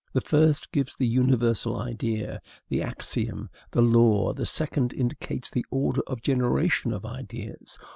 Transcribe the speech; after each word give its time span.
The 0.13 0.19
first 0.21 0.71
gives 0.71 0.95
the 0.95 1.05
universal 1.05 1.79
idea, 1.79 2.41
the 2.69 2.81
axiom, 2.81 3.51
the 3.69 3.83
law; 3.83 4.33
the 4.33 4.47
second 4.47 4.93
indicates 4.93 5.51
the 5.51 5.63
order 5.69 6.01
of 6.07 6.23
generation 6.23 6.91
of 6.91 7.05
ideas. 7.05 7.77